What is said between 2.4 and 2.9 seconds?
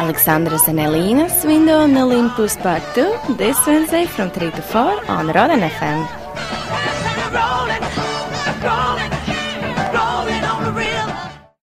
Part